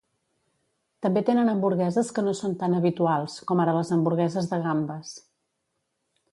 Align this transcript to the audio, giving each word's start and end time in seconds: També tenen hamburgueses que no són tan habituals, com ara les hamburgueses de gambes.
També 1.05 1.21
tenen 1.27 1.51
hamburgueses 1.51 2.09
que 2.15 2.23
no 2.29 2.33
són 2.41 2.57
tan 2.63 2.77
habituals, 2.79 3.37
com 3.51 3.63
ara 3.67 3.79
les 3.81 3.95
hamburgueses 3.97 4.53
de 4.55 4.63
gambes. 4.67 5.17